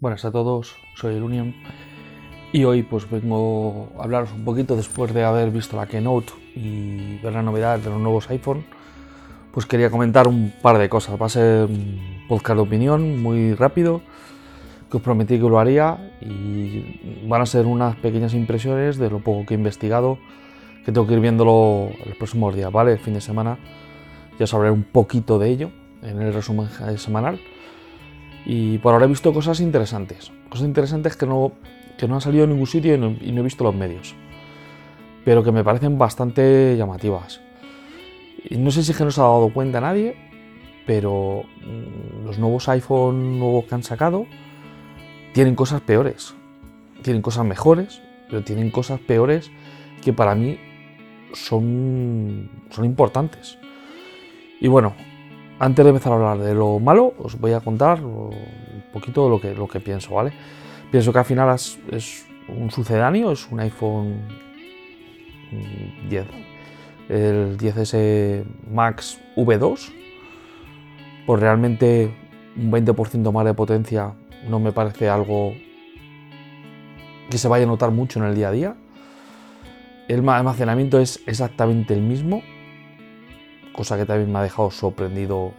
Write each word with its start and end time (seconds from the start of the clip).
Buenas 0.00 0.24
a 0.24 0.32
todos, 0.32 0.76
soy 0.94 1.16
el 1.16 1.22
Union 1.22 1.54
y 2.54 2.64
hoy 2.64 2.82
pues 2.82 3.10
vengo 3.10 3.90
a 3.98 4.04
hablaros 4.04 4.32
un 4.32 4.46
poquito 4.46 4.74
después 4.74 5.12
de 5.12 5.24
haber 5.24 5.50
visto 5.50 5.76
la 5.76 5.84
Keynote 5.84 6.32
y 6.56 7.18
ver 7.18 7.34
la 7.34 7.42
novedad 7.42 7.78
de 7.78 7.90
los 7.90 8.00
nuevos 8.00 8.30
iPhone. 8.30 8.64
Pues 9.52 9.66
quería 9.66 9.90
comentar 9.90 10.26
un 10.26 10.54
par 10.62 10.78
de 10.78 10.88
cosas. 10.88 11.20
Va 11.20 11.26
a 11.26 11.28
ser 11.28 11.66
un 11.66 12.24
podcast 12.30 12.56
de 12.56 12.62
opinión 12.62 13.22
muy 13.22 13.52
rápido, 13.52 14.00
que 14.90 14.96
os 14.96 15.02
prometí 15.02 15.34
que 15.34 15.46
lo 15.46 15.58
haría 15.60 16.14
y 16.22 17.26
van 17.28 17.42
a 17.42 17.46
ser 17.46 17.66
unas 17.66 17.94
pequeñas 17.96 18.32
impresiones 18.32 18.96
de 18.96 19.10
lo 19.10 19.18
poco 19.18 19.44
que 19.44 19.52
he 19.52 19.58
investigado, 19.58 20.16
que 20.82 20.92
tengo 20.92 21.06
que 21.06 21.12
ir 21.12 21.20
viéndolo 21.20 21.90
los 22.06 22.16
próximos 22.16 22.54
días, 22.54 22.72
¿vale? 22.72 22.92
El 22.92 23.00
fin 23.00 23.12
de 23.12 23.20
semana 23.20 23.58
ya 24.38 24.44
os 24.44 24.54
hablaré 24.54 24.72
un 24.72 24.84
poquito 24.84 25.38
de 25.38 25.50
ello 25.50 25.70
en 26.00 26.22
el 26.22 26.32
resumen 26.32 26.70
semanal 26.96 27.38
y 28.44 28.78
por 28.78 28.92
ahora 28.92 29.06
he 29.06 29.08
visto 29.08 29.32
cosas 29.32 29.60
interesantes. 29.60 30.32
Cosas 30.48 30.66
interesantes 30.66 31.16
que 31.16 31.26
no, 31.26 31.52
que 31.98 32.08
no 32.08 32.14
han 32.14 32.20
salido 32.20 32.44
en 32.44 32.50
ningún 32.50 32.66
sitio 32.66 32.94
y 32.94 32.98
no, 32.98 33.40
he 33.40 33.44
visto 33.44 33.64
los 33.64 33.74
medios. 33.74 34.14
Pero 35.24 35.42
que 35.42 35.52
me 35.52 35.62
parecen 35.62 35.98
bastante 35.98 36.76
llamativas. 36.76 37.40
No 38.50 38.70
sé 38.70 38.82
si 38.82 38.92
es 38.92 38.98
que 38.98 39.04
no 39.04 39.10
se 39.10 39.20
ha 39.20 39.24
dado 39.24 39.52
cuenta 39.52 39.80
nadie, 39.80 40.16
pero 40.86 41.44
mm, 41.64 42.24
los 42.24 42.38
nuevos 42.38 42.68
iPhone 42.70 43.38
nuevos 43.38 43.66
que 43.66 43.74
han 43.74 43.82
sacado 43.82 44.26
tienen 45.34 45.54
cosas 45.54 45.82
peores. 45.82 46.34
Tienen 47.02 47.22
cosas 47.22 47.44
mejores, 47.44 48.00
pero 48.28 48.42
tienen 48.42 48.70
cosas 48.70 48.98
peores 49.00 49.50
que 50.02 50.12
para 50.12 50.34
mí 50.34 50.58
son, 51.34 52.50
son 52.70 52.84
importantes. 52.84 53.58
Y 54.60 54.68
bueno, 54.68 54.94
antes 55.60 55.84
de 55.84 55.90
empezar 55.90 56.12
a 56.12 56.16
hablar 56.16 56.38
de 56.38 56.54
lo 56.54 56.80
malo, 56.80 57.12
os 57.18 57.38
voy 57.38 57.52
a 57.52 57.60
contar 57.60 58.02
un 58.02 58.32
poquito 58.94 59.28
lo 59.28 59.38
que, 59.38 59.54
lo 59.54 59.68
que 59.68 59.78
pienso, 59.78 60.14
¿vale? 60.14 60.32
Pienso 60.90 61.12
que 61.12 61.18
al 61.18 61.24
final 61.26 61.54
es, 61.54 62.26
un 62.48 62.70
sucedáneo, 62.70 63.30
es 63.30 63.46
un 63.50 63.60
iPhone 63.60 64.22
10, 66.08 66.26
el 67.10 67.58
10S 67.58 68.42
Max 68.72 69.20
V2, 69.36 69.92
pues 71.26 71.40
realmente 71.40 72.10
un 72.56 72.72
20% 72.72 73.30
más 73.30 73.44
de 73.44 73.52
potencia 73.52 74.14
no 74.48 74.60
me 74.60 74.72
parece 74.72 75.10
algo 75.10 75.52
que 77.28 77.36
se 77.36 77.48
vaya 77.48 77.64
a 77.64 77.68
notar 77.68 77.90
mucho 77.90 78.18
en 78.18 78.24
el 78.24 78.34
día 78.34 78.48
a 78.48 78.52
día. 78.52 78.76
El 80.08 80.26
almacenamiento 80.26 80.98
es 80.98 81.22
exactamente 81.26 81.92
el 81.92 82.00
mismo, 82.00 82.42
cosa 83.80 83.96
que 83.96 84.04
también 84.04 84.30
me 84.30 84.38
ha 84.40 84.42
dejado 84.42 84.70
sorprendido 84.70 85.54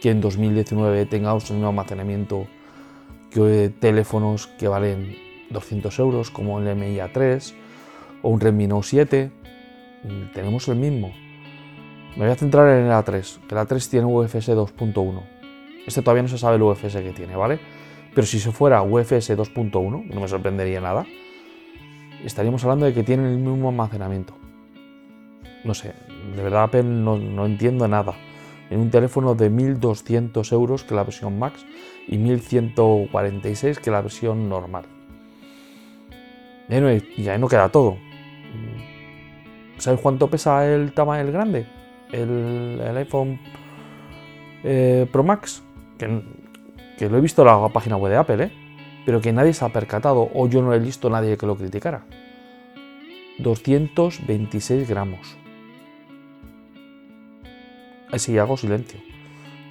que 0.00 0.08
en 0.08 0.22
2019 0.22 1.04
tengamos 1.04 1.50
un 1.50 1.62
almacenamiento 1.62 2.46
que 3.30 3.70
teléfonos 3.78 4.46
que 4.46 4.66
valen 4.66 5.14
200 5.50 5.98
euros 5.98 6.30
como 6.30 6.58
el 6.58 6.74
MI 6.74 6.96
A3 7.00 7.52
o 8.22 8.30
un 8.30 8.40
Redmi 8.40 8.66
Note 8.66 8.86
7 8.86 9.30
mm, 10.04 10.32
tenemos 10.32 10.68
el 10.68 10.76
mismo. 10.76 11.12
Me 12.16 12.24
voy 12.24 12.30
a 12.32 12.34
centrar 12.34 12.66
en 12.78 12.86
el 12.86 12.92
A3 12.92 13.40
que 13.46 13.54
el 13.54 13.60
A3 13.60 13.90
tiene 13.90 14.06
UFS 14.06 14.48
2.1 14.48 15.22
este 15.86 16.00
todavía 16.00 16.22
no 16.22 16.28
se 16.30 16.38
sabe 16.38 16.56
el 16.56 16.62
UFS 16.62 16.94
que 16.94 17.12
tiene 17.12 17.36
vale 17.36 17.60
pero 18.14 18.26
si 18.26 18.40
se 18.40 18.52
fuera 18.52 18.80
UFS 18.80 19.36
2.1 19.36 20.06
no 20.06 20.20
me 20.20 20.28
sorprendería 20.28 20.80
nada 20.80 21.04
estaríamos 22.24 22.64
hablando 22.64 22.86
de 22.86 22.94
que 22.94 23.02
tienen 23.02 23.26
el 23.26 23.36
mismo 23.36 23.68
almacenamiento. 23.68 24.34
No 25.62 25.74
sé, 25.74 25.92
de 26.36 26.42
verdad 26.42 26.64
Apple 26.64 26.82
no, 26.82 27.46
entiendo 27.46 27.86
nada. 27.88 28.14
En 28.70 28.80
un 28.80 28.90
teléfono 28.90 29.34
de 29.34 29.50
1200 29.50 30.52
euros 30.52 30.84
que 30.84 30.94
la 30.94 31.04
versión 31.04 31.38
Max 31.38 31.64
y 32.06 32.18
1146 32.18 33.78
que 33.78 33.90
la 33.90 34.00
versión 34.00 34.48
normal. 34.48 34.84
Y 36.68 37.28
ahí 37.28 37.38
no 37.38 37.48
queda 37.48 37.68
todo. 37.68 37.98
¿Sabes 39.78 40.00
cuánto 40.00 40.28
pesa 40.28 40.66
el 40.66 40.92
tamaño 40.92 41.22
el 41.22 41.32
grande? 41.32 41.66
El, 42.12 42.80
iPhone 42.96 43.40
eh, 44.62 45.06
Pro 45.10 45.24
Max. 45.24 45.62
Que, 45.98 46.22
que, 46.96 47.08
lo 47.08 47.18
he 47.18 47.20
visto 47.20 47.42
en 47.42 47.48
la 47.48 47.68
página 47.70 47.96
web 47.96 48.12
de 48.12 48.18
Apple, 48.18 48.44
¿eh? 48.44 48.52
pero 49.04 49.20
que 49.20 49.32
nadie 49.32 49.52
se 49.52 49.64
ha 49.64 49.68
percatado 49.70 50.30
o 50.32 50.48
yo 50.48 50.62
no 50.62 50.72
he 50.72 50.78
visto 50.78 51.10
nadie 51.10 51.36
que 51.36 51.46
lo 51.46 51.56
criticara. 51.56 52.04
226 53.38 54.88
gramos. 54.88 55.39
Así 58.12 58.38
hago 58.38 58.56
silencio. 58.56 59.00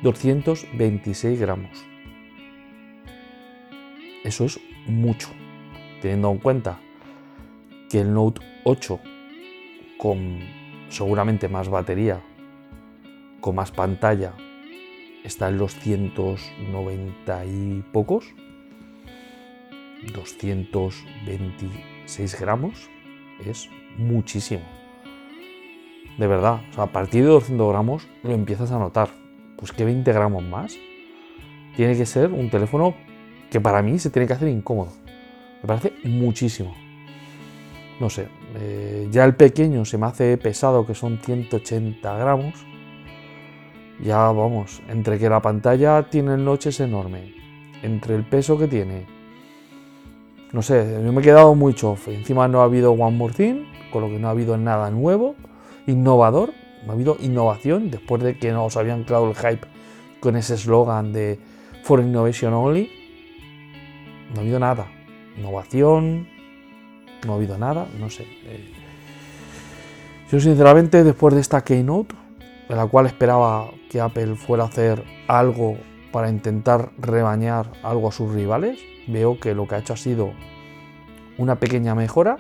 226 0.02 1.40
gramos. 1.40 1.86
Eso 4.24 4.46
es 4.46 4.60
mucho, 4.86 5.28
teniendo 6.02 6.32
en 6.32 6.38
cuenta 6.38 6.80
que 7.90 8.00
el 8.02 8.14
Note 8.14 8.42
8 8.64 9.00
con 9.98 10.40
seguramente 10.90 11.50
más 11.50 11.68
batería, 11.68 12.22
con 13.42 13.56
más 13.56 13.72
pantalla, 13.72 14.34
está 15.24 15.50
en 15.50 15.58
los 15.58 15.74
190 15.76 17.46
y 17.46 17.84
pocos, 17.92 18.34
226 20.14 22.40
gramos, 22.40 22.90
es 23.46 23.68
muchísimo 23.98 24.64
de 26.20 26.28
verdad. 26.28 26.62
A 26.78 26.88
partir 26.88 27.24
de 27.24 27.30
200 27.30 27.70
gramos 27.70 28.08
lo 28.24 28.32
empiezas 28.32 28.72
a 28.72 28.78
notar. 28.78 29.10
Pues 29.58 29.72
que 29.72 29.86
20 29.86 30.12
gramos 30.12 30.44
más. 30.44 30.78
Tiene 31.76 31.96
que 31.96 32.06
ser 32.06 32.32
un 32.32 32.50
teléfono 32.50 32.94
que 33.50 33.62
para 33.62 33.82
mí 33.82 33.98
se 34.00 34.10
tiene 34.10 34.28
que 34.28 34.34
hacer 34.34 34.50
incómodo. 34.50 34.92
Me 35.62 35.68
parece 35.68 35.94
muchísimo. 36.04 36.76
No 38.00 38.10
sé, 38.10 38.28
eh, 38.56 39.08
ya 39.12 39.26
el 39.26 39.36
pequeño 39.36 39.84
se 39.84 39.98
me 39.98 40.06
hace 40.06 40.38
pesado, 40.38 40.86
que 40.86 40.96
son 40.96 41.20
180 41.20 42.18
gramos. 42.18 42.54
Ya 44.02 44.18
vamos, 44.32 44.82
entre 44.88 45.20
que 45.20 45.30
la 45.30 45.42
pantalla 45.42 46.04
tiene 46.04 46.36
el 46.36 46.48
es 46.48 46.80
enorme, 46.80 47.34
entre 47.84 48.16
el 48.16 48.24
peso 48.24 48.58
que 48.58 48.68
tiene, 48.68 49.06
no 50.54 50.62
sé, 50.62 51.02
yo 51.04 51.12
me 51.12 51.20
he 51.20 51.24
quedado 51.24 51.54
muy 51.54 51.74
chofe. 51.74 52.16
Encima 52.16 52.48
no 52.48 52.62
ha 52.62 52.64
habido 52.64 52.94
One 52.94 53.18
More 53.18 53.34
Thing, 53.34 53.66
con 53.92 54.02
lo 54.02 54.08
que 54.08 54.18
no 54.18 54.30
ha 54.30 54.32
habido 54.32 54.56
nada 54.56 54.90
nuevo 54.90 55.36
innovador, 55.88 56.54
ha 56.88 56.92
habido 56.92 57.18
innovación 57.20 57.92
después 57.92 58.24
de 58.24 58.38
que 58.38 58.52
nos 58.52 58.78
habían 58.78 59.04
creado 59.04 59.30
el 59.30 59.36
hype 59.36 59.68
con 60.20 60.36
ese 60.36 60.56
eslogan 60.56 61.14
de 61.14 61.40
For 61.84 62.00
Innovation 62.00 62.54
Only. 62.54 62.90
No 64.34 64.38
ha 64.38 64.42
habido 64.42 64.60
nada. 64.60 64.88
Innovación, 65.38 66.28
no 67.26 67.34
ha 67.34 67.36
habido 67.36 67.58
nada, 67.58 67.88
no 68.00 68.10
sé. 68.10 68.24
Eh. 68.24 68.74
Yo 70.32 70.40
sinceramente 70.40 71.04
después 71.04 71.34
de 71.34 71.42
esta 71.42 71.64
keynote, 71.64 72.16
en 72.70 72.78
la 72.78 72.86
cual 72.86 73.08
esperaba 73.08 73.72
que 73.90 74.00
Apple 74.00 74.36
fuera 74.36 74.64
a 74.64 74.68
hacer 74.68 75.04
algo 75.28 75.78
para 76.12 76.30
intentar 76.30 76.92
rebañar 76.98 77.72
algo 77.84 78.10
a 78.10 78.12
sus 78.12 78.34
rivales, 78.34 78.80
veo 79.08 79.40
que 79.40 79.56
lo 79.56 79.68
que 79.68 79.76
ha 79.76 79.80
hecho 79.80 79.94
ha 79.94 79.98
sido 79.98 80.32
una 81.38 81.56
pequeña 81.56 81.96
mejora, 81.96 82.38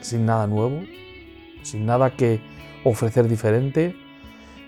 sin 0.00 0.26
nada 0.26 0.46
nuevo, 0.46 0.80
sin 1.62 1.86
nada 1.86 2.10
que 2.10 2.40
ofrecer 2.84 3.28
diferente. 3.28 3.96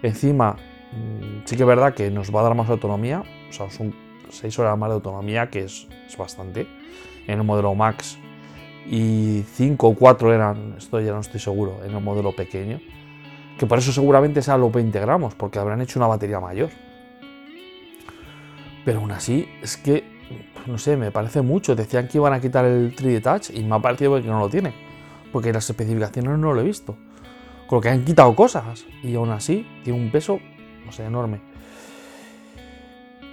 Encima, 0.03 0.57
mm, 0.93 1.45
sí 1.45 1.57
que 1.57 1.63
es 1.63 1.67
verdad 1.67 1.95
que 1.95 2.11
nos 2.11 2.35
va 2.35 2.41
a 2.41 2.45
dar 2.45 2.55
más 2.55 2.69
autonomía, 2.69 3.23
o 3.49 3.53
sea, 3.53 3.71
son 3.71 3.95
6 4.31 4.59
horas 4.59 4.77
más 4.77 4.89
de 4.89 4.95
autonomía, 4.95 5.51
que 5.51 5.65
es, 5.65 5.87
bastante, 6.19 6.67
en 7.27 7.39
el 7.39 7.45
modelo 7.45 7.75
Max. 7.75 8.19
Y 8.89 9.43
5 9.55 9.89
o 9.89 9.95
4 9.95 10.33
eran, 10.33 10.75
esto 10.79 11.01
ya 11.01 11.13
no 11.13 11.21
estoy 11.21 11.41
seguro, 11.41 11.81
en 11.85 11.95
el 11.95 12.03
modelo 12.03 12.35
pequeño. 12.35 12.81
Que 13.59 13.67
por 13.67 13.79
eso 13.79 13.91
seguramente 13.91 14.43
sea 14.43 14.57
los 14.59 14.73
20 14.73 14.99
gramos, 15.01 15.35
porque 15.35 15.59
habrán 15.59 15.81
hecho 15.81 15.99
una 15.99 16.07
batería 16.07 16.41
mayor. 16.41 16.71
Pero 18.85 19.01
aún 19.01 19.11
así, 19.11 19.49
es 19.63 19.77
que, 19.77 20.05
no 20.67 20.79
sé, 20.79 20.97
me 20.97 21.11
parece 21.11 21.43
mucho. 21.43 21.75
Decían 21.75 22.07
que 22.07 22.19
iban 22.19 22.33
a 22.33 22.41
quitar 22.41 22.65
el 22.65 22.95
3D 22.95 23.23
Touch 23.23 23.51
y 23.51 23.65
me 23.65 23.75
ha 23.75 23.79
parecido 23.81 24.21
que 24.21 24.29
no 24.29 24.39
lo 24.39 24.49
tiene. 24.49 24.73
Porque 25.33 25.53
las 25.53 25.69
especificaciones 25.69 26.39
no 26.39 26.53
lo 26.53 26.61
he 26.61 26.65
visto 26.65 26.97
con 27.67 27.79
lo 27.79 27.81
que 27.81 27.89
han 27.89 28.05
quitado 28.05 28.35
cosas 28.35 28.87
y 29.03 29.15
aún 29.15 29.31
así 29.31 29.67
tiene 29.83 29.99
un 29.99 30.11
peso, 30.11 30.39
no 30.85 30.93
sé, 30.93 31.05
enorme. 31.05 31.41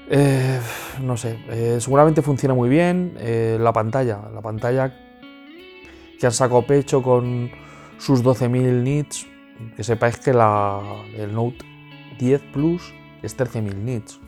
Eh, 0.10 0.60
no 1.02 1.16
sé, 1.18 1.40
eh, 1.50 1.78
seguramente 1.80 2.22
funciona 2.22 2.54
muy 2.54 2.70
bien 2.70 3.16
eh, 3.20 3.58
la 3.60 3.72
pantalla, 3.72 4.20
la 4.34 4.42
pantalla 4.42 4.94
que 6.20 6.26
han 6.26 6.32
sacado 6.32 6.66
pecho 6.66 7.02
con 7.02 7.50
sus 7.98 8.24
12.000 8.24 8.84
nits, 8.84 9.28
que 9.76 9.84
sepáis 9.84 10.18
que 10.18 10.34
la, 10.34 10.80
el 11.16 11.34
Note 11.34 11.66
10 12.20 12.42
Plus 12.52 12.94
es 13.22 13.38
13.000 13.38 13.76
nits. 13.76 14.20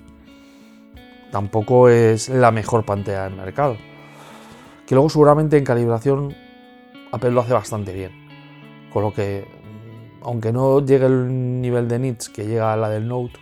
Tampoco 1.32 1.90
es 1.90 2.30
la 2.30 2.52
mejor 2.52 2.86
pantalla 2.86 3.26
del 3.26 3.36
mercado. 3.36 3.78
Que 4.88 4.96
luego 4.96 5.10
seguramente 5.10 5.58
en 5.58 5.66
calibración 5.66 6.36
Apple 7.12 7.32
lo 7.32 7.42
hace 7.42 7.54
bastante 7.54 7.94
bien. 7.94 8.12
Con 8.94 9.04
lo 9.04 9.14
que 9.14 9.46
aunque 10.26 10.52
no 10.52 10.80
llegue 10.80 11.06
el 11.06 11.62
nivel 11.62 11.88
de 11.88 12.00
nits 12.00 12.30
que 12.30 12.46
llega 12.46 12.74
a 12.74 12.76
la 12.76 12.90
del 12.90 13.08
Note, 13.08 13.40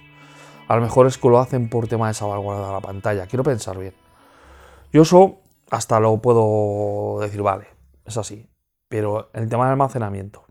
a 0.67 0.75
lo 0.75 0.81
mejor 0.81 1.07
es 1.07 1.17
que 1.17 1.29
lo 1.29 1.39
hacen 1.39 1.69
por 1.69 1.87
tema 1.87 2.09
de 2.09 2.13
salvaguardar 2.13 2.73
la 2.73 2.81
pantalla. 2.81 3.25
Quiero 3.25 3.43
pensar 3.43 3.77
bien. 3.77 3.93
Yo 4.91 5.03
eso 5.03 5.39
hasta 5.71 5.99
lo 5.99 6.17
puedo 6.17 7.19
decir, 7.21 7.41
vale, 7.41 7.67
es 8.05 8.17
así. 8.17 8.49
Pero 8.89 9.29
el 9.33 9.47
tema 9.49 9.63
del 9.63 9.71
almacenamiento 9.71 10.43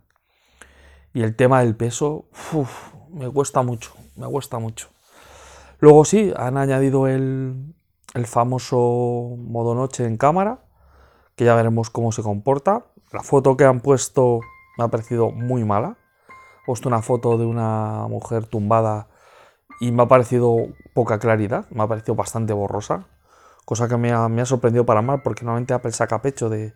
y 1.13 1.23
el 1.23 1.37
tema 1.37 1.61
del 1.61 1.77
peso, 1.77 2.25
me 3.11 3.31
cuesta 3.31 3.63
mucho, 3.63 3.93
me 4.17 4.27
cuesta 4.27 4.59
mucho. 4.59 4.89
Luego 5.81 6.05
sí, 6.05 6.33
han 6.35 6.57
añadido 6.57 7.09
el 7.09 7.75
famoso 8.25 9.37
modo 9.37 9.75
noche 9.75 10.07
en 10.07 10.17
cámara, 10.17 10.65
que 11.37 11.45
ya 11.45 11.55
veremos 11.55 11.91
cómo 11.91 12.11
se 12.11 12.23
comporta. 12.23 12.87
La 13.13 13.23
foto 13.23 13.57
que 13.57 13.65
han 13.65 13.81
puesto 13.81 14.41
me 14.79 14.85
ha 14.85 14.89
parecido 14.89 15.31
muy 15.31 15.65
mala. 15.65 15.99
Puesto 16.67 16.89
una 16.89 17.03
foto 17.03 17.39
de 17.39 17.45
una 17.45 18.07
mujer 18.09 18.47
tumbada 18.47 19.09
y 19.81 19.91
me 19.91 20.05
ha 20.05 20.07
parecido 20.07 20.57
poca 20.95 21.19
claridad, 21.19 21.67
me 21.71 21.83
ha 21.83 21.89
parecido 21.89 22.15
bastante 22.15 22.53
borrosa, 22.53 23.07
cosa 23.65 23.89
que 23.89 23.97
me 23.97 24.13
ha, 24.13 24.47
sorprendido 24.47 24.87
para 24.87 25.03
mal 25.03 25.23
porque 25.23 25.45
normalmente 25.45 25.75
Apple 25.75 25.93
saca 25.93 26.23
pecho 26.23 26.49
de, 26.49 26.75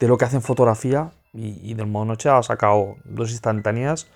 lo 0.00 0.18
que 0.18 0.26
hace 0.26 0.36
en 0.36 0.42
fotografía 0.42 1.12
y, 1.32 1.72
del 1.74 1.86
modo 1.86 2.04
noche 2.04 2.28
ha 2.28 2.42
sacado 2.42 2.96
dos 3.04 3.30
instantáneas. 3.30 4.08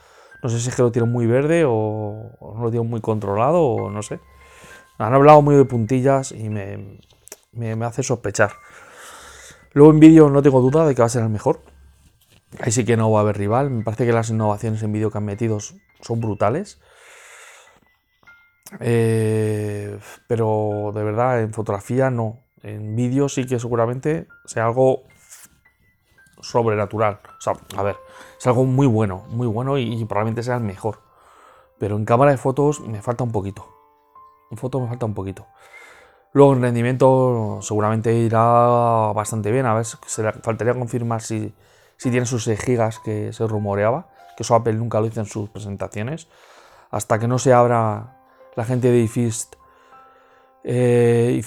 No 0.42 0.50
sé 0.50 0.60
si 0.60 0.68
es 0.68 0.76
que 0.76 0.82
lo 0.82 0.92
tiene 0.92 1.08
muy 1.08 1.26
verde 1.26 1.64
o, 1.66 2.30
no 2.40 2.62
lo 2.62 2.70
tiene 2.70 2.86
muy 2.86 3.00
controlado 3.00 3.62
o 3.62 3.90
no 3.90 4.02
sé. 4.02 4.20
Han 4.98 5.14
hablado 5.14 5.40
muy 5.40 5.56
de 5.56 5.64
puntillas 5.64 6.32
y 6.32 6.50
me, 6.50 7.00
me 7.52 7.84
hace 7.84 8.02
sospechar. 8.02 8.52
Luego 9.72 9.92
en 9.92 10.00
vídeo 10.00 10.28
no 10.28 10.42
tengo 10.42 10.60
duda 10.60 10.86
de 10.86 10.94
que 10.94 11.02
va 11.02 11.06
a 11.06 11.08
ser 11.08 11.22
el 11.22 11.30
mejor. 11.30 11.60
Ahí 12.60 12.72
sí 12.72 12.84
que 12.84 12.96
no 12.96 13.10
va 13.10 13.20
a 13.20 13.22
haber 13.22 13.36
rival. 13.36 13.70
Me 13.70 13.84
parece 13.84 14.06
que 14.06 14.12
las 14.12 14.30
innovaciones 14.30 14.82
en 14.82 14.92
vídeo 14.92 15.10
que 15.10 15.18
han 15.18 15.24
metido 15.24 15.58
son 15.60 16.20
brutales. 16.20 16.80
Eh, 18.80 19.98
pero 20.26 20.92
de 20.94 21.04
verdad, 21.04 21.40
en 21.42 21.52
fotografía 21.52 22.10
no. 22.10 22.38
En 22.62 22.96
vídeo 22.96 23.28
sí 23.28 23.46
que 23.46 23.58
seguramente 23.58 24.26
sea 24.44 24.66
algo 24.66 25.04
sobrenatural. 26.40 27.20
O 27.38 27.40
sea, 27.40 27.54
a 27.76 27.82
ver, 27.82 27.96
es 28.38 28.46
algo 28.46 28.64
muy 28.64 28.86
bueno, 28.86 29.24
muy 29.28 29.46
bueno 29.46 29.78
y, 29.78 30.04
probablemente 30.04 30.42
sea 30.42 30.56
el 30.56 30.62
mejor. 30.62 31.00
Pero 31.78 31.96
en 31.96 32.04
cámara 32.04 32.32
de 32.32 32.38
fotos 32.38 32.80
me 32.80 33.02
falta 33.02 33.24
un 33.24 33.32
poquito. 33.32 33.66
En 34.50 34.56
fotos 34.56 34.80
me 34.82 34.88
falta 34.88 35.06
un 35.06 35.14
poquito. 35.14 35.46
Luego 36.32 36.52
en 36.54 36.62
rendimiento 36.62 37.60
seguramente 37.62 38.12
irá 38.14 39.12
bastante 39.14 39.50
bien. 39.52 39.66
A 39.66 39.74
ver, 39.74 39.84
se 39.84 40.22
le 40.22 40.32
faltaría 40.32 40.74
confirmar 40.74 41.22
si, 41.22 41.54
si 41.98 42.10
tiene 42.10 42.24
sus 42.24 42.44
6 42.44 42.58
GB 42.64 43.02
que 43.04 43.32
se 43.34 43.46
rumoreaba. 43.46 44.08
Que 44.36 44.44
eso 44.44 44.54
Apple 44.54 44.74
nunca 44.74 45.00
lo 45.00 45.06
hizo 45.06 45.20
en 45.20 45.26
sus 45.26 45.50
presentaciones. 45.50 46.28
Hasta 46.90 47.18
que 47.18 47.28
no 47.28 47.38
se 47.38 47.52
abra 47.52 48.16
la 48.56 48.64
gente 48.64 48.90
de 48.90 49.00
iFist, 49.00 49.56
eh, 50.64 51.40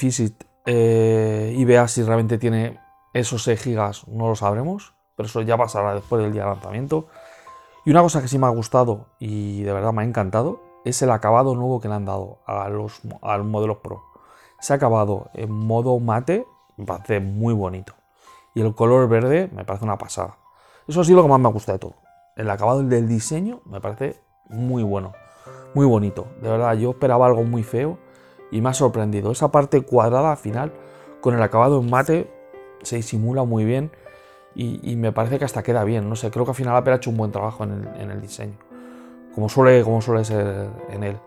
eh, 0.66 1.54
y 1.58 1.66
vea 1.66 1.88
si 1.88 2.04
realmente 2.04 2.38
tiene 2.38 2.80
esos 3.14 3.44
6 3.44 3.62
gigas, 3.62 4.08
no 4.08 4.30
lo 4.30 4.36
sabremos, 4.36 4.94
pero 5.16 5.28
eso 5.28 5.42
ya 5.42 5.58
pasará 5.58 5.94
después 5.94 6.22
del 6.22 6.32
día 6.32 6.44
de 6.44 6.50
lanzamiento. 6.52 7.08
Y 7.86 7.92
una 7.92 8.02
cosa 8.02 8.22
que 8.22 8.28
sí 8.28 8.38
me 8.38 8.46
ha 8.46 8.52
gustado 8.52 9.08
y 9.20 9.64
de 9.64 9.74
verdad 9.74 9.92
me 9.92 10.04
ha 10.04 10.06
encantado 10.06 10.62
es 10.86 11.02
el 11.02 11.12
acabado 11.12 11.56
nuevo 11.56 11.80
que 11.80 11.88
le 11.88 11.96
han 11.96 12.06
dado 12.06 12.40
a 12.46 12.70
los, 12.70 13.02
modelos 13.04 13.78
Pro. 13.78 14.04
Se 14.60 14.74
ha 14.74 14.76
acabado 14.76 15.30
en 15.34 15.52
modo 15.52 16.00
mate, 16.00 16.46
me 16.78 16.86
parece 16.86 17.20
muy 17.20 17.54
bonito. 17.54 17.94
Y 18.54 18.62
el 18.62 18.76
color 18.76 19.08
verde 19.08 19.50
me 19.54 19.64
parece 19.64 19.86
una 19.86 19.98
pasada. 19.98 20.38
Eso 20.88 21.04
sí 21.04 21.14
lo 21.14 21.22
que 21.22 21.30
más 21.30 21.40
me 21.40 21.50
gusta 21.50 21.74
de 21.74 21.80
todo. 21.80 21.96
El 22.36 22.50
acabado 22.50 22.84
del 22.84 23.08
diseño 23.08 23.62
me 23.66 23.82
parece 23.82 24.22
muy 24.50 24.84
bueno 24.84 25.14
muy 25.74 25.86
bonito. 25.86 26.28
De 26.42 26.50
verdad, 26.50 26.76
yo 26.76 26.92
esperaba 26.92 27.26
algo 27.26 27.44
muy 27.44 27.64
feo 27.64 27.98
y 28.52 28.62
me 28.62 28.70
ha 28.70 28.74
sorprendido. 28.74 29.32
Esa 29.32 29.52
parte 29.52 29.82
cuadrada 29.82 30.32
al 30.32 30.38
final, 30.38 30.74
con 31.22 31.36
el 31.36 31.42
acabado 31.42 31.80
en 31.80 31.90
mate, 31.90 32.32
se 32.84 32.98
disimula 32.98 33.44
muy 33.44 33.64
bien 33.66 33.92
y, 34.54 34.96
me 34.98 35.12
parece 35.12 35.40
que 35.40 35.46
hasta 35.46 35.64
queda 35.64 35.84
bien. 35.84 36.10
No 36.10 36.16
sé, 36.16 36.30
creo 36.32 36.46
que 36.46 36.52
al 36.52 36.56
final 36.56 36.76
Apple 36.76 36.94
ha 36.94 36.96
hecho 36.98 37.10
un 37.10 37.18
buen 37.18 37.32
trabajo 37.32 37.64
en 37.64 38.12
el, 38.12 38.22
diseño, 38.22 38.58
como 39.34 39.48
suele, 39.48 39.84
como 39.84 40.02
suele 40.02 40.26
ser 40.26 40.70
en 40.90 41.04
él. 41.04 41.18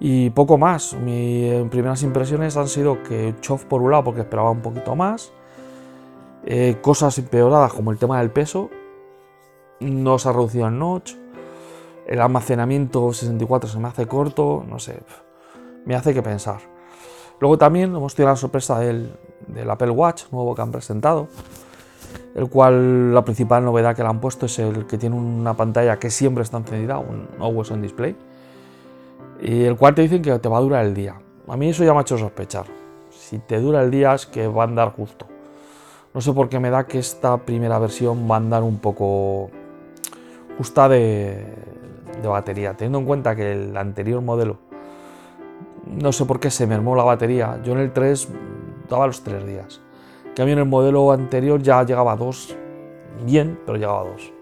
Y 0.00 0.30
poco 0.30 0.56
más. 0.58 0.94
Mis 0.94 1.68
primeras 1.70 2.02
impresiones 2.02 2.56
han 2.56 2.68
sido 2.68 3.02
que 3.02 3.34
chof 3.40 3.64
por 3.64 3.82
un 3.82 3.90
lado 3.90 4.04
porque 4.04 4.20
esperaba 4.20 4.50
un 4.50 4.62
poquito 4.62 4.94
más. 4.94 5.32
Eh, 6.50 6.78
cosas 6.80 7.18
empeoradas 7.18 7.74
como 7.74 7.92
el 7.92 7.98
tema 7.98 8.20
del 8.20 8.30
peso. 8.30 8.70
No 9.80 10.18
se 10.18 10.28
ha 10.28 10.32
reducido 10.32 10.66
el 10.66 10.78
notch 10.78 11.14
el 12.08 12.22
almacenamiento 12.22 13.12
64 13.12 13.68
se 13.68 13.78
me 13.78 13.86
hace 13.86 14.06
corto, 14.06 14.64
no 14.66 14.78
sé, 14.78 14.98
me 15.84 15.94
hace 15.94 16.14
que 16.14 16.22
pensar. 16.22 16.60
Luego 17.38 17.58
también 17.58 17.94
hemos 17.94 18.14
tenido 18.14 18.32
la 18.32 18.36
sorpresa 18.36 18.80
del, 18.80 19.12
Apple 19.68 19.90
Watch 19.90 20.24
nuevo 20.32 20.54
que 20.54 20.62
han 20.62 20.72
presentado, 20.72 21.28
el 22.34 22.48
cual 22.48 23.14
la 23.14 23.22
principal 23.24 23.62
novedad 23.62 23.94
que 23.94 24.02
le 24.02 24.08
han 24.08 24.20
puesto 24.20 24.46
es 24.46 24.58
el 24.58 24.86
que 24.86 24.96
tiene 24.96 25.16
una 25.16 25.54
pantalla 25.54 25.98
que 25.98 26.10
siempre 26.10 26.42
está 26.42 26.56
encendida, 26.56 26.98
un 26.98 27.28
Always 27.38 27.70
On 27.70 27.82
Display, 27.82 28.16
y 29.42 29.64
el 29.64 29.76
cual 29.76 29.94
te 29.94 30.02
dicen 30.02 30.22
que 30.22 30.36
te 30.38 30.48
va 30.48 30.56
a 30.56 30.60
durar 30.60 30.86
el 30.86 30.94
día. 30.94 31.20
A 31.46 31.56
mí 31.58 31.68
eso 31.68 31.84
ya 31.84 31.92
me 31.92 31.98
ha 31.98 32.02
hecho 32.02 32.16
sospechar. 32.16 32.64
Si 33.10 33.38
te 33.38 33.60
dura 33.60 33.82
el 33.82 33.90
día 33.90 34.14
es 34.14 34.24
que 34.24 34.48
va 34.48 34.62
a 34.62 34.66
andar 34.66 34.92
justo. 34.92 35.26
No 36.18 36.22
sé 36.22 36.32
por 36.32 36.48
qué 36.48 36.58
me 36.58 36.68
da 36.68 36.84
que 36.84 36.98
esta 36.98 37.36
primera 37.36 37.78
versión 37.78 38.28
va 38.28 38.34
a 38.34 38.38
andar 38.38 38.64
un 38.64 38.78
poco 38.78 39.52
justa 40.56 40.88
de, 40.88 41.46
batería, 42.24 42.74
teniendo 42.74 42.98
en 42.98 43.04
cuenta 43.04 43.36
que 43.36 43.52
el 43.52 43.76
anterior 43.76 44.20
modelo, 44.20 44.58
no 45.86 46.10
sé 46.10 46.24
por 46.24 46.40
qué 46.40 46.50
se 46.50 46.66
mermó 46.66 46.96
la 46.96 47.04
batería, 47.04 47.60
yo 47.62 47.72
en 47.74 47.78
el 47.78 47.92
3 47.92 48.30
daba 48.90 49.06
los 49.06 49.22
3 49.22 49.46
días. 49.46 49.80
En 50.36 50.48
en 50.48 50.58
el 50.58 50.64
modelo 50.64 51.12
anterior 51.12 51.62
ya 51.62 51.84
llegaba 51.84 52.14
a 52.14 52.16
2, 52.16 52.56
bien, 53.24 53.56
pero 53.64 53.78
llegaba 53.78 54.00
a 54.00 54.04
2. 54.06 54.32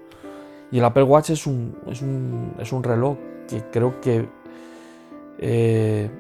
Y 0.73 0.79
el 0.79 0.85
Apple 0.87 1.03
Watch 1.03 1.29
es 1.29 1.47
un, 1.47 1.77
es 1.89 2.01
un, 2.01 2.55
es 2.59 2.73
un 2.73 2.85
reloj 2.85 3.19
que 3.47 3.63
creo 3.71 4.01
que 4.01 4.27
eh, 5.37 6.11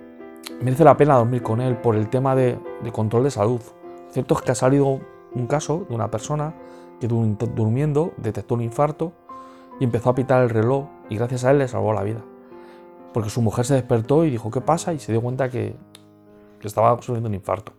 merece 0.60 0.84
la 0.84 0.98
pena 0.98 1.16
dormir 1.16 1.42
con 1.42 1.62
él 1.62 1.78
por 1.78 1.96
el 1.96 2.10
tema 2.10 2.36
de, 2.36 2.58
de, 2.82 2.92
control 2.92 3.24
de 3.24 3.30
salud. 3.30 3.62
Cierto 4.10 4.34
es 4.34 4.42
que 4.42 4.52
ha 4.52 4.54
salido 4.54 5.15
un 5.38 5.46
caso 5.46 5.86
de 5.88 5.94
una 5.94 6.10
persona 6.10 6.54
que 7.00 7.08
durmiendo 7.08 8.12
detectó 8.16 8.54
un 8.54 8.62
infarto 8.62 9.12
y 9.78 9.84
empezó 9.84 10.10
a 10.10 10.14
pitar 10.14 10.42
el 10.42 10.50
reloj 10.50 10.86
y 11.08 11.16
gracias 11.16 11.44
a 11.44 11.50
él 11.50 11.58
le 11.58 11.68
salvó 11.68 11.92
la 11.92 12.02
vida. 12.02 12.22
Porque 13.12 13.30
su 13.30 13.42
mujer 13.42 13.64
se 13.64 13.74
despertó 13.74 14.24
y 14.24 14.30
dijo, 14.30 14.50
¿qué 14.50 14.60
pasa? 14.60 14.92
Y 14.92 14.98
se 14.98 15.12
dio 15.12 15.22
cuenta 15.22 15.50
que, 15.50 15.76
estaba 16.62 16.96
sufriendo 17.00 17.28
un 17.28 17.34
infarto. 17.34 17.74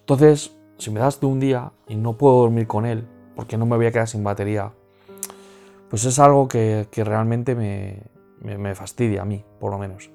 Entonces, 0.00 0.56
si 0.78 0.90
me 0.90 1.00
das 1.00 1.20
de 1.20 1.26
un 1.26 1.38
día 1.38 1.70
y 1.86 1.96
no 1.96 2.14
puedo 2.14 2.38
dormir 2.40 2.66
con 2.66 2.86
él 2.86 3.06
porque 3.34 3.58
no 3.58 3.66
me 3.66 3.76
voy 3.76 3.84
a 3.84 3.92
quedar 3.92 4.08
sin 4.08 4.24
batería, 4.24 4.72
pues 5.90 6.06
es 6.06 6.18
algo 6.18 6.48
que, 6.48 6.88
realmente 6.96 7.54
me, 7.54 8.74
fastidia 8.74 9.20
a 9.20 9.24
mí, 9.26 9.44
por 9.60 9.70
lo 9.70 9.78
menos. 9.78 10.10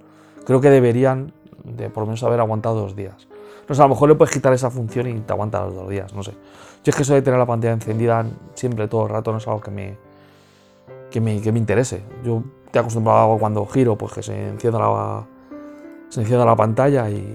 Creo 0.45 0.59
que 0.61 0.71
deberían 0.71 1.31
de 1.63 1.91
por 1.91 2.01
lo 2.01 2.07
menos 2.07 2.23
haber 2.23 2.39
aguantado 2.39 2.81
dos 2.81 2.95
días. 2.95 3.27
No 3.67 3.75
sé, 3.75 3.81
a 3.81 3.85
lo 3.85 3.89
mejor 3.89 4.09
le 4.09 4.15
puedes 4.15 4.33
quitar 4.33 4.53
esa 4.53 4.69
función 4.69 5.07
y 5.07 5.19
te 5.21 5.33
aguanta 5.33 5.63
los 5.65 5.75
dos 5.75 5.89
días, 5.89 6.13
no 6.13 6.23
sé. 6.23 6.31
Yo 6.83 6.89
es 6.89 6.95
que 6.95 7.03
eso 7.03 7.13
de 7.13 7.21
tener 7.21 7.39
la 7.39 7.45
pantalla 7.45 7.73
encendida 7.73 8.25
siempre, 8.55 8.87
todo 8.87 9.03
el 9.03 9.09
rato, 9.09 9.31
no 9.31 9.37
es 9.37 9.47
algo 9.47 9.61
que 9.61 9.71
me, 9.71 9.97
que 11.11 11.21
me, 11.21 11.39
que 11.41 11.51
me 11.51 11.59
interese. 11.59 12.03
Yo 12.23 12.43
te 12.71 12.79
acostumbrado 12.79 13.37
cuando 13.37 13.65
giro, 13.67 13.95
pues 13.95 14.13
que 14.13 14.23
se 14.23 14.47
encienda 14.49 14.79
la, 14.79 15.23
se 16.09 16.21
encienda 16.21 16.45
la 16.45 16.55
pantalla 16.55 17.09
y, 17.09 17.33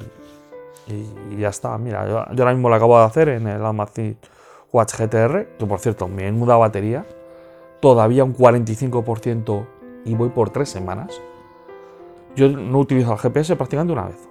y, 0.89 1.37
ya 1.37 1.49
está. 1.49 1.79
Mira, 1.79 2.09
yo, 2.09 2.19
ahora 2.19 2.53
mismo 2.53 2.69
lo 2.69 2.75
acabo 2.75 2.99
de 2.99 3.05
hacer 3.05 3.29
en 3.29 3.47
el 3.47 3.65
Amazfit 3.65 4.19
Watch 4.73 4.95
GTR, 4.99 5.57
que 5.59 5.67
por 5.67 5.79
cierto 5.79 6.09
me 6.09 6.27
he 6.27 6.33
mudado 6.33 6.61
batería, 6.61 7.07
todavía 7.81 8.25
un 8.25 8.35
45% 8.35 9.67
y 10.05 10.15
voy 10.15 10.31
por 10.31 10.51
tres 10.51 10.69
semanas. 10.69 11.21
Yo 12.35 12.49
no 12.49 12.79
utilizo 12.79 13.13
el 13.13 13.19
GPS 13.19 13.57
prácticamente 13.57 13.93
una 13.93 14.07
vez, 14.07 14.29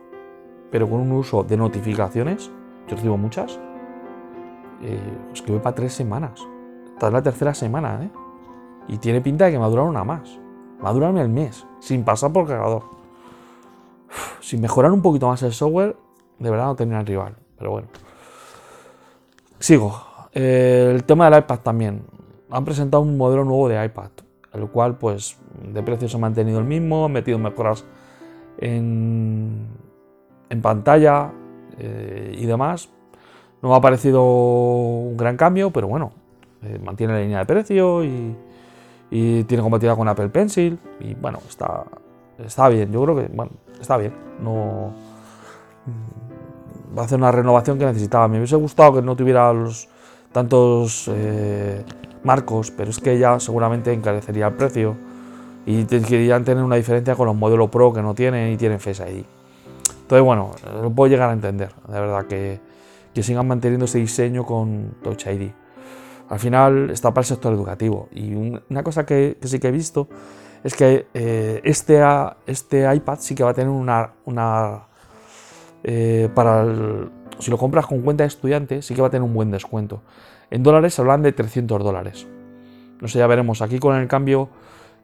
pero 0.76 0.90
con 0.90 1.00
un 1.00 1.14
uso 1.14 1.42
de 1.42 1.56
notificaciones, 1.56 2.52
yo 2.90 2.98
recibo 2.98 3.16
muchas, 3.16 3.58
eh, 4.82 5.00
es 5.32 5.42
que 5.42 5.54
voy 5.54 5.62
para 5.62 5.74
tres 5.74 5.94
semanas. 5.94 6.46
Esta 6.88 7.08
es 7.08 7.14
la 7.14 7.22
tercera 7.22 7.54
semana, 7.54 8.04
¿eh? 8.04 8.12
Y 8.90 8.98
tiene 8.98 9.22
pinta 9.22 9.46
de 9.46 9.54
que 9.54 9.58
me 9.58 9.66
una 9.66 10.04
más. 10.04 10.38
Va 10.86 10.92
el 10.92 11.30
mes, 11.30 11.66
sin 11.80 12.04
pasar 12.04 12.34
por 12.34 12.46
cargador. 12.46 12.84
sin 14.42 14.60
mejorar 14.60 14.92
un 14.92 15.02
poquito 15.02 15.30
más 15.30 15.42
el 15.44 15.54
software, 15.54 15.96
de 16.40 16.50
verdad 16.50 16.66
no 16.66 16.76
tenía 16.76 17.02
rival. 17.04 17.38
Pero 17.58 17.72
bueno. 17.72 17.88
Sigo. 19.60 19.98
Eh, 20.34 20.92
el 20.94 21.06
tema 21.06 21.30
del 21.30 21.40
iPad 21.40 21.60
también. 21.60 22.04
Han 22.50 22.66
presentado 22.66 23.02
un 23.02 23.16
modelo 23.16 23.46
nuevo 23.46 23.70
de 23.70 23.82
iPad, 23.82 24.10
el 24.52 24.68
cual, 24.68 24.98
pues, 24.98 25.38
de 25.72 25.82
precio 25.84 26.10
se 26.10 26.18
ha 26.18 26.20
mantenido 26.20 26.60
el 26.60 26.66
mismo, 26.66 27.06
han 27.06 27.14
metido 27.14 27.40
mejoras 27.40 27.86
en, 28.58 29.85
en 30.50 30.62
pantalla 30.62 31.32
eh, 31.78 32.36
y 32.38 32.46
demás. 32.46 32.90
No 33.62 33.70
me 33.70 33.76
ha 33.76 33.82
parecido 33.82 34.24
un 34.24 35.18
gran 35.18 35.38
cambio, 35.38 35.72
pero 35.72 35.88
bueno, 35.88 36.12
eh, 36.64 36.80
mantiene 36.84 37.14
la 37.14 37.20
línea 37.20 37.40
de 37.40 37.46
precio 37.46 38.04
y, 38.04 38.36
tiene 39.10 39.64
compatibilidad 39.64 39.96
con 39.96 40.10
Apple 40.10 40.28
Pencil 40.28 40.78
y 41.00 41.14
bueno, 41.14 41.40
está, 41.48 41.86
está 42.38 42.68
bien, 42.68 42.92
yo 42.92 43.02
creo 43.04 43.16
que 43.16 43.28
bueno, 43.34 43.54
está 43.80 43.96
bien, 43.96 44.12
no, 44.42 44.92
va 46.98 47.04
a 47.04 47.06
hacer 47.06 47.18
una 47.18 47.32
renovación 47.32 47.78
que 47.78 47.86
necesitaba. 47.86 48.28
Me 48.28 48.38
hubiese 48.38 48.56
gustado 48.56 48.96
que 48.96 49.02
no 49.02 49.16
tuviera 49.16 49.52
los 49.54 49.88
tantos 50.32 51.10
eh, 51.14 51.84
marcos, 52.24 52.72
pero 52.72 52.90
es 52.90 53.00
que 53.00 53.18
ya 53.18 53.40
seguramente 53.40 53.94
encarecería 53.94 54.48
el 54.48 54.54
precio 54.54 54.96
y 55.66 55.86
querían 55.86 56.44
tener 56.44 56.64
una 56.64 56.76
diferencia 56.76 57.16
con 57.16 57.28
los 57.28 57.36
modelos 57.36 57.70
Pro 57.70 57.94
que 57.94 58.02
no 58.02 58.14
tienen 58.14 58.54
y 58.54 58.58
tienen 58.58 58.80
Face 58.80 59.04
ID. 59.10 59.24
Entonces, 60.06 60.24
bueno, 60.24 60.52
lo 60.84 60.92
puedo 60.92 61.10
llegar 61.10 61.32
a 61.32 61.34
entender, 61.34 61.74
de 61.88 62.00
verdad, 62.00 62.28
que, 62.28 62.60
que 63.12 63.24
sigan 63.24 63.48
manteniendo 63.48 63.86
ese 63.86 63.98
diseño 63.98 64.46
con 64.46 64.98
Touch 65.02 65.26
ID. 65.26 65.50
Al 66.30 66.38
final 66.38 66.92
está 66.92 67.10
para 67.10 67.22
el 67.22 67.26
sector 67.26 67.52
educativo. 67.52 68.08
Y 68.12 68.36
una 68.36 68.84
cosa 68.84 69.04
que, 69.04 69.36
sí 69.42 69.60
que 69.60 69.70
he 69.70 69.72
visto 69.72 70.08
es 70.64 70.76
que 70.76 71.08
eh, 71.16 71.60
este, 71.64 72.04
este 72.46 72.96
iPad 72.96 73.18
sí 73.20 73.34
que 73.34 73.44
va 73.44 73.50
a 73.50 73.54
tener 73.56 73.70
una... 73.70 74.84
eh, 75.84 76.30
para 76.36 76.66
si 77.40 77.50
lo 77.50 77.58
compras 77.58 77.88
con 77.88 78.02
cuenta 78.02 78.24
de 78.24 78.28
estudiante, 78.28 78.84
sí 78.84 78.94
que 78.94 79.02
va 79.02 79.08
a 79.08 79.12
tener 79.12 79.24
un 79.24 79.34
buen 79.34 79.50
descuento. 79.50 80.02
En 80.52 80.62
dólares 80.62 81.00
hablan 81.00 81.24
de 81.24 81.32
300 81.32 81.84
dólares. 81.84 82.28
No 83.02 83.08
sé, 83.08 83.18
ya 83.18 83.26
veremos. 83.26 83.64
Aquí 83.64 83.80
con 83.80 83.96
el 83.96 84.08
cambio 84.08 84.50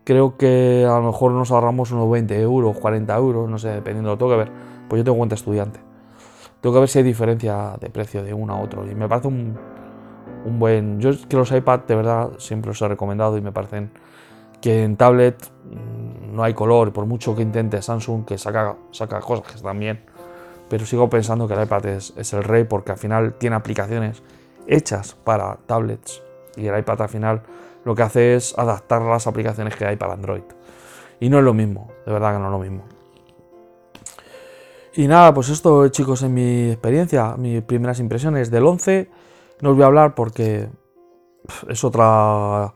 creo 0.03 0.37
que 0.37 0.85
a 0.87 0.99
lo 0.99 1.03
mejor 1.03 1.31
nos 1.31 1.51
ahorramos 1.51 1.91
unos 1.91 2.09
20 2.09 2.39
euros, 2.41 2.77
40 2.77 3.15
euros, 3.15 3.49
no 3.49 3.57
sé, 3.57 3.69
dependiendo, 3.69 4.11
lo 4.11 4.17
tengo 4.17 4.31
que 4.31 4.37
ver. 4.37 4.51
Pues 4.91 4.99
yo 4.99 5.03
tengo 5.05 5.19
cuenta 5.19 5.35
estudiante. 5.35 5.79
Tengo 6.59 6.73
que 6.73 6.79
ver 6.81 6.89
si 6.89 6.97
hay 6.97 7.05
diferencia 7.05 7.77
de 7.79 7.89
precio 7.89 8.23
de 8.23 8.33
uno 8.33 8.55
a 8.55 8.59
otro. 8.59 8.85
Y 8.91 8.93
me 8.93 9.07
parece 9.07 9.29
un, 9.29 9.57
buen... 10.59 10.99
Yo 10.99 11.11
que 11.29 11.37
los 11.37 11.49
iPad 11.49 11.79
de 11.87 11.95
verdad 11.95 12.31
siempre 12.39 12.71
los 12.71 12.81
he 12.81 12.89
recomendado 12.89 13.37
y 13.37 13.41
me 13.41 13.53
parecen 13.53 13.89
que 14.59 14.83
en 14.83 14.97
tablet 14.97 15.41
mm, 15.45 16.35
no 16.35 16.43
hay 16.43 16.53
color, 16.53 16.91
por 16.91 17.05
mucho 17.05 17.33
que 17.33 17.41
intente 17.41 17.81
Samsung, 17.81 18.25
que 18.25 18.37
saca, 18.37 18.75
saca 18.91 19.21
cosas 19.21 19.47
que 19.47 19.55
están 19.55 19.79
bien, 19.79 20.03
pero 20.67 20.85
sigo 20.85 21.09
pensando 21.09 21.47
que 21.47 21.53
el 21.53 21.63
iPad 21.63 21.85
es, 21.85 22.13
es 22.17 22.33
el 22.33 22.43
rey 22.43 22.65
porque 22.65 22.91
al 22.91 22.97
final 22.97 23.35
tiene 23.35 23.55
aplicaciones 23.55 24.21
hechas 24.67 25.15
para 25.23 25.55
tablets 25.67 26.21
y 26.57 26.67
el 26.67 26.77
iPad 26.77 27.03
al 27.03 27.09
final 27.09 27.43
lo 27.85 27.95
que 27.95 28.03
hace 28.03 28.35
es 28.35 28.59
adaptar 28.59 29.03
las 29.03 29.25
aplicaciones 29.25 29.73
que 29.73 29.85
hay 29.85 29.95
para 29.95 30.11
Android. 30.11 30.43
Y 31.21 31.29
no 31.29 31.37
es 31.37 31.45
lo 31.45 31.53
mismo, 31.53 31.87
de 32.05 32.11
verdad 32.11 32.33
que 32.33 32.39
no 32.39 32.47
es 32.47 32.51
lo 32.51 32.59
mismo. 32.59 32.90
Y 34.93 35.07
nada, 35.07 35.33
pues 35.33 35.49
esto 35.49 35.87
chicos 35.89 36.21
en 36.23 36.33
mi 36.33 36.71
experiencia, 36.71 37.35
mis 37.37 37.61
primeras 37.61 37.99
impresiones 37.99 38.51
del 38.51 38.65
11 38.65 39.09
no 39.61 39.69
os 39.69 39.75
voy 39.75 39.83
a 39.83 39.87
hablar 39.87 40.15
porque 40.15 40.69
es 41.69 41.83
otra. 41.83 42.73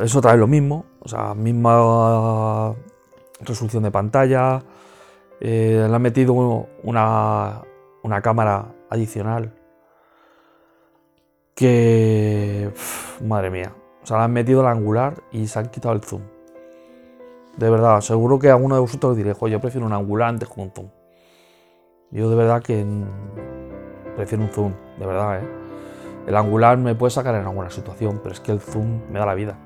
Es 0.00 0.14
otra 0.14 0.32
vez 0.32 0.40
lo 0.40 0.46
mismo. 0.46 0.86
O 1.00 1.08
sea, 1.08 1.34
misma 1.34 2.74
resolución 3.40 3.82
de 3.82 3.90
pantalla. 3.90 4.62
Eh, 5.40 5.86
le 5.88 5.94
han 5.94 6.02
metido 6.02 6.32
una, 6.32 7.62
una 8.02 8.22
cámara 8.22 8.72
adicional. 8.90 9.52
Que. 11.56 12.72
madre 13.24 13.50
mía. 13.50 13.74
O 14.02 14.06
sea, 14.06 14.18
le 14.18 14.24
han 14.24 14.32
metido 14.32 14.60
el 14.60 14.68
angular 14.68 15.20
y 15.32 15.48
se 15.48 15.58
han 15.58 15.68
quitado 15.70 15.94
el 15.94 16.02
zoom. 16.02 16.22
De 17.56 17.70
verdad, 17.70 18.00
seguro 18.00 18.38
que 18.38 18.50
alguno 18.50 18.74
de 18.74 18.80
vosotros 18.80 19.16
diréis, 19.16 19.38
yo 19.38 19.60
prefiero 19.60 19.86
un 19.86 19.92
angular 19.92 20.30
antes 20.30 20.48
que 20.48 20.60
un 20.60 20.72
zoom. 20.72 20.88
Yo 22.10 22.28
de 22.28 22.36
verdad 22.36 22.62
que 22.62 22.84
prefiero 24.16 24.44
un 24.44 24.50
zoom, 24.50 24.72
de 24.98 25.06
verdad, 25.06 25.40
¿eh? 25.40 25.48
El 26.26 26.36
angular 26.36 26.78
me 26.78 26.94
puede 26.94 27.10
sacar 27.10 27.34
en 27.34 27.44
alguna 27.44 27.70
situación, 27.70 28.20
pero 28.22 28.34
es 28.34 28.40
que 28.40 28.50
el 28.50 28.60
zoom 28.60 29.02
me 29.10 29.18
da 29.18 29.26
la 29.26 29.34
vida. 29.34 29.58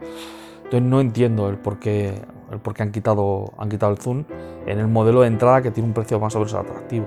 Entonces 0.57 0.83
no 0.83 1.01
entiendo 1.01 1.49
el 1.49 1.57
por 1.57 1.79
qué, 1.79 2.21
el 2.51 2.59
por 2.59 2.75
han, 2.83 2.91
quitado, 2.91 3.53
han 3.57 3.69
quitado 3.69 3.93
el 3.93 3.99
zoom 3.99 4.25
en 4.67 4.79
el 4.79 4.89
modelo 4.89 5.23
de 5.23 5.29
entrada 5.29 5.63
que 5.63 5.71
tiene 5.71 5.89
un 5.89 5.95
precio 5.95 6.19
más 6.21 6.35
o 6.35 6.41
menos 6.41 6.53
atractivo. 6.55 7.07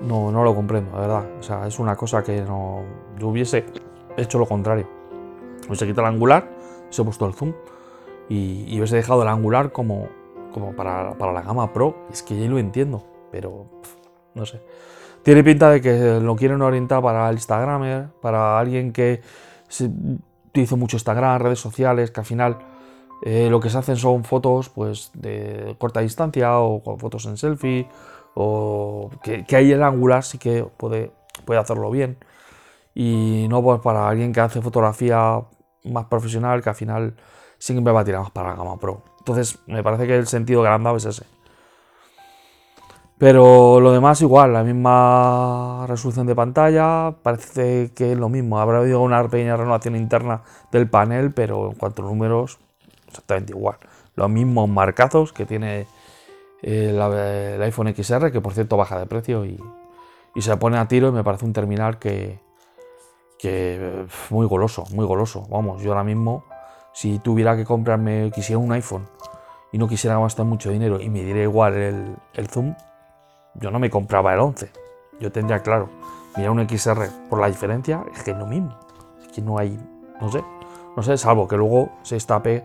No, 0.00 0.32
no 0.32 0.42
lo 0.42 0.54
comprendo, 0.54 0.92
de 0.92 1.00
verdad. 1.00 1.24
O 1.38 1.42
sea, 1.42 1.66
es 1.66 1.78
una 1.78 1.94
cosa 1.94 2.22
que 2.22 2.40
no. 2.40 2.82
Yo 3.18 3.28
hubiese 3.28 3.66
hecho 4.16 4.38
lo 4.38 4.46
contrario. 4.46 4.88
Hubiese 5.66 5.86
quitado 5.86 6.08
el 6.08 6.14
angular, 6.14 6.48
se 6.88 7.02
he 7.02 7.04
puesto 7.04 7.26
el 7.26 7.34
zoom 7.34 7.52
y, 8.30 8.64
y 8.66 8.78
hubiese 8.78 8.96
dejado 8.96 9.22
el 9.22 9.28
angular 9.28 9.72
como, 9.72 10.08
como 10.52 10.74
para, 10.74 11.18
para 11.18 11.32
la 11.32 11.42
gama 11.42 11.74
Pro. 11.74 12.06
Es 12.10 12.22
que 12.22 12.38
ya 12.38 12.48
lo 12.48 12.58
entiendo, 12.58 13.04
pero 13.30 13.66
no 14.34 14.46
sé. 14.46 14.62
Tiene 15.22 15.44
pinta 15.44 15.68
de 15.68 15.82
que 15.82 16.20
lo 16.20 16.34
quieren 16.36 16.62
orientar 16.62 17.02
para 17.02 17.28
el 17.28 17.34
Instagramer, 17.34 18.08
para 18.22 18.58
alguien 18.58 18.92
que 18.92 19.20
utiliza 20.48 20.76
mucho 20.76 20.96
Instagram, 20.96 21.40
redes 21.40 21.58
sociales, 21.58 22.10
que 22.10 22.20
al 22.20 22.26
final 22.26 22.58
eh, 23.22 23.48
lo 23.50 23.60
que 23.60 23.68
se 23.68 23.76
hacen 23.76 23.96
son 23.96 24.24
fotos 24.24 24.70
pues, 24.70 25.10
de 25.14 25.76
corta 25.78 26.00
distancia 26.00 26.58
o 26.58 26.80
fotos 26.96 27.26
en 27.26 27.36
selfie, 27.36 27.86
o 28.34 29.10
que, 29.22 29.44
que 29.44 29.56
ahí 29.56 29.72
el 29.72 29.82
angular 29.82 30.22
sí 30.24 30.38
que 30.38 30.64
puede, 30.64 31.12
puede 31.44 31.60
hacerlo 31.60 31.90
bien. 31.90 32.16
Y 32.94 33.46
no 33.50 33.62
pues 33.62 33.80
para 33.80 34.08
alguien 34.08 34.32
que 34.32 34.40
hace 34.40 34.62
fotografía 34.62 35.42
más 35.84 36.06
profesional, 36.06 36.62
que 36.62 36.70
al 36.70 36.74
final 36.74 37.14
siempre 37.60 37.92
va 37.92 38.00
a 38.00 38.04
tirar 38.04 38.22
más 38.22 38.30
para 38.32 38.50
la 38.50 38.56
gama 38.56 38.78
pro. 38.78 39.02
Entonces, 39.18 39.60
me 39.66 39.84
parece 39.84 40.08
que 40.08 40.16
el 40.16 40.26
sentido 40.26 40.62
que 40.62 40.68
han 40.68 40.82
dado 40.82 40.96
es 40.96 41.04
ese. 41.04 41.24
Pero 43.18 43.80
lo 43.80 43.92
demás 43.92 44.22
igual, 44.22 44.54
la 44.54 44.64
misma 44.64 45.84
resolución 45.86 46.26
de 46.26 46.34
pantalla, 46.34 47.16
parece 47.22 47.92
que 47.94 48.12
es 48.12 48.18
lo 48.18 48.30
mismo. 48.30 48.58
Habrá 48.58 48.78
habido 48.78 49.02
una 49.02 49.22
pequeña 49.28 49.58
renovación 49.58 49.94
interna 49.94 50.40
del 50.72 50.88
panel, 50.88 51.30
pero 51.32 51.68
en 51.70 51.74
cuanto 51.74 52.02
números, 52.02 52.58
exactamente 53.06 53.52
igual. 53.52 53.76
Los 54.16 54.30
mismos 54.30 54.70
marcazos 54.70 55.34
que 55.34 55.44
tiene 55.44 55.86
eh, 56.62 56.94
el, 56.94 57.62
iPhone 57.62 57.94
XR, 57.94 58.32
que 58.32 58.40
por 58.40 58.54
cierto 58.54 58.78
baja 58.78 58.98
de 58.98 59.04
precio 59.04 59.44
y, 59.44 59.60
se 60.40 60.56
pone 60.56 60.78
a 60.78 60.88
tiro 60.88 61.08
y 61.08 61.12
me 61.12 61.22
parece 61.22 61.44
un 61.44 61.52
terminal 61.52 61.98
que, 61.98 62.40
que 63.38 64.06
muy 64.30 64.46
goloso, 64.46 64.84
muy 64.94 65.04
goloso. 65.04 65.46
Vamos, 65.50 65.82
yo 65.82 65.90
ahora 65.90 66.04
mismo, 66.04 66.44
si 66.92 67.18
tuviera 67.18 67.56
que 67.56 67.64
comprarme, 67.64 68.30
quisiera 68.34 68.58
un 68.58 68.72
iPhone 68.72 69.08
y 69.72 69.78
no 69.78 69.88
quisiera 69.88 70.18
gastar 70.18 70.46
mucho 70.46 70.70
dinero 70.70 71.00
y 71.00 71.08
me 71.08 71.22
diera 71.22 71.42
igual 71.42 71.74
el, 71.74 72.48
zoom, 72.48 72.74
yo 73.54 73.70
no 73.70 73.78
me 73.78 73.90
compraba 73.90 74.34
el 74.34 74.40
11. 74.40 74.70
Yo 75.20 75.30
tendría 75.30 75.60
claro, 75.60 75.88
mira 76.36 76.50
un 76.50 76.66
XR 76.68 77.08
por 77.28 77.40
la 77.40 77.46
diferencia, 77.46 78.04
es 78.14 78.22
que 78.22 78.32
es 78.32 78.36
lo 78.36 78.46
mismo. 78.46 78.78
Es 79.20 79.28
que 79.28 79.42
no 79.42 79.58
hay, 79.58 79.78
no 80.20 80.30
sé, 80.30 80.42
no 80.96 81.02
sé, 81.02 81.16
salvo 81.16 81.46
que 81.46 81.56
luego 81.56 81.90
se 82.02 82.16
estape 82.16 82.64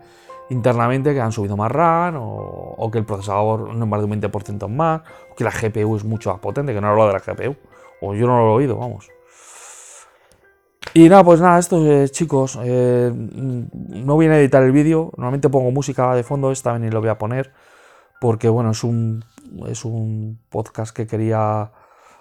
internamente 0.49 1.13
que 1.13 1.21
han 1.21 1.31
subido 1.31 1.57
más 1.57 1.71
RAM 1.71 2.15
o, 2.17 2.89
que 2.91 2.99
el 2.99 3.05
procesador 3.05 3.73
no 3.73 3.85
es 3.85 3.89
más 3.89 3.99
de 3.99 4.05
un 4.05 4.21
20% 4.21 4.67
más, 4.69 5.01
o 5.31 5.35
que 5.35 5.43
la 5.43 5.51
GPU 5.51 5.95
es 5.95 6.03
mucho 6.03 6.31
más 6.31 6.39
potente, 6.39 6.73
que 6.73 6.81
no 6.81 6.87
hablo 6.87 7.07
de 7.07 7.13
la 7.13 7.19
GPU, 7.19 7.55
o 8.01 8.13
yo 8.13 8.27
no 8.27 8.37
lo 8.37 8.51
he 8.51 8.55
oído, 8.55 8.77
vamos. 8.77 9.09
Y 10.97 11.09
nada, 11.09 11.25
pues 11.25 11.41
nada, 11.41 11.59
esto 11.59 11.85
eh, 11.85 12.07
chicos, 12.07 12.57
eh, 12.63 13.11
no 13.13 14.15
voy 14.15 14.27
a 14.27 14.39
editar 14.39 14.63
el 14.63 14.71
vídeo, 14.71 15.11
normalmente 15.17 15.49
pongo 15.49 15.69
música 15.69 16.15
de 16.15 16.23
fondo, 16.23 16.53
esta 16.53 16.71
vez 16.71 16.81
ni 16.83 16.89
lo 16.89 17.01
voy 17.01 17.09
a 17.09 17.17
poner, 17.17 17.51
porque 18.21 18.47
bueno, 18.47 18.71
es 18.71 18.81
un 18.81 19.25
es 19.67 19.83
un 19.83 20.39
podcast 20.47 20.95
que 20.95 21.05
quería 21.05 21.69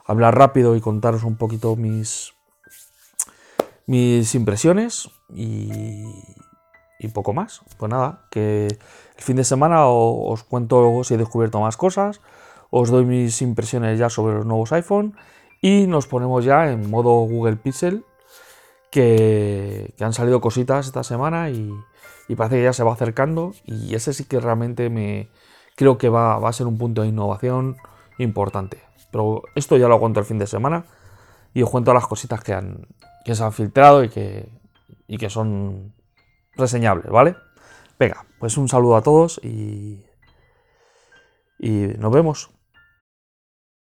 hablar 0.05 0.37
rápido 0.37 0.75
y 0.75 0.81
contaros 0.81 1.23
un 1.23 1.37
poquito 1.37 1.77
mis, 1.77 2.35
mis 3.87 4.35
impresiones 4.35 5.09
y, 5.33 6.03
poco 7.13 7.33
más. 7.33 7.61
Pues 7.79 7.93
nada, 7.93 8.27
que 8.29 8.67
el 8.67 9.23
fin 9.23 9.37
de 9.37 9.45
semana 9.45 9.87
os 9.87 10.43
cuento 10.43 11.05
si 11.05 11.15
he 11.15 11.17
descubierto 11.17 11.61
más 11.61 11.77
cosas, 11.77 12.21
os 12.71 12.91
doy 12.91 13.05
mis 13.05 13.41
impresiones 13.41 14.01
ya 14.01 14.11
sobre 14.11 14.35
los 14.35 14.47
nuevos 14.47 14.73
iPhone 14.73 15.15
y 15.61 15.87
nos 15.87 16.09
ponemos 16.09 16.45
ya 16.45 16.73
en 16.73 16.91
modo 16.91 17.11
Google 17.11 17.55
Pixel, 17.55 18.05
que, 18.95 19.93
han 19.99 20.13
salido 20.13 20.41
cositas 20.41 20.87
esta 20.87 21.03
semana 21.03 21.51
y, 21.51 21.75
parece 22.37 22.57
que 22.57 22.63
ya 22.63 22.73
se 22.73 22.85
va 22.85 22.93
acercando 22.93 23.53
y 23.65 23.97
ese 23.97 24.13
sí 24.13 24.25
que 24.25 24.39
realmente 24.39 24.89
me, 24.89 25.29
creo 25.75 25.99
que 25.99 26.09
va, 26.09 26.37
a 26.37 26.53
ser 26.53 26.69
un 26.69 26.79
punto 26.79 27.03
de 27.03 27.09
innovación 27.09 27.77
importante. 28.19 28.81
Pero 29.11 29.43
esto 29.57 29.77
ya 29.77 29.89
lo 29.89 29.99
cuento 29.99 30.21
el 30.21 30.27
fin 30.27 30.39
de 30.39 30.47
semana 30.47 30.85
y 31.55 31.63
os 31.63 31.71
cuento 31.71 31.93
las 31.93 32.07
cositas 32.07 32.41
que, 32.45 32.55
han, 32.55 32.87
que 33.25 33.35
se 33.35 33.43
han 33.43 33.53
filtrado 33.53 34.05
y 34.05 34.11
que, 34.11 34.49
y 35.09 35.19
que 35.19 35.29
son 35.29 35.93
reseñables, 36.55 37.11
¿vale? 37.11 37.35
Venga, 37.99 38.25
pues 38.39 38.57
un 38.57 38.69
saludo 38.69 38.95
a 38.95 39.03
todos 39.03 39.41
y, 39.43 40.05
y 41.59 41.71
nos 41.99 42.13
vemos. 42.13 42.54